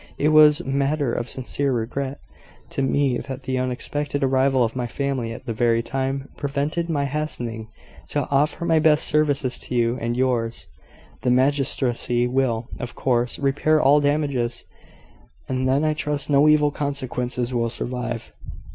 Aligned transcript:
It 0.17 0.29
was 0.29 0.65
matter 0.65 1.13
of 1.13 1.29
sincere 1.29 1.71
regret 1.71 2.19
to 2.71 2.81
me 2.81 3.19
that 3.19 3.43
the 3.43 3.59
unexpected 3.59 4.23
arrival 4.23 4.63
of 4.63 4.75
my 4.75 4.87
family 4.87 5.31
at 5.31 5.45
the 5.45 5.53
very 5.53 5.83
time 5.83 6.27
prevented 6.37 6.89
my 6.89 7.05
hastening 7.05 7.67
to 8.09 8.27
offer 8.31 8.65
my 8.65 8.79
best 8.79 9.05
services 9.07 9.59
to 9.59 9.75
you 9.75 9.99
and 10.01 10.17
yours. 10.17 10.67
The 11.21 11.29
magistracy 11.29 12.25
will, 12.25 12.67
of 12.79 12.95
course, 12.95 13.37
repair 13.37 13.79
all 13.79 14.01
damages; 14.01 14.65
and 15.47 15.69
then 15.69 15.83
I 15.85 15.93
trust 15.93 16.31
no 16.31 16.47
evil 16.49 16.71
consequences 16.71 17.53
will 17.53 17.69
survive. 17.69 18.33